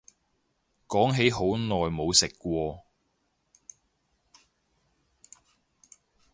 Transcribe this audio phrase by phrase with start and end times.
[0.87, 2.83] 講起好耐冇食過